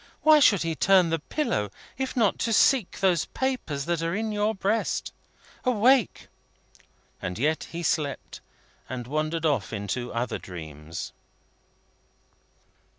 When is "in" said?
4.15-4.31